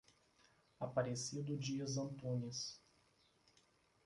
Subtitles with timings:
[0.79, 2.81] Aparecido Dias Antunis